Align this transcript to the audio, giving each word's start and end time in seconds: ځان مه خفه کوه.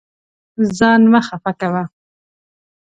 ځان 0.77 1.01
مه 1.11 1.19
خفه 1.27 1.51
کوه. 1.59 1.83